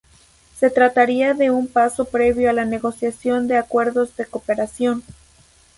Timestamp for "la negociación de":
2.53-3.57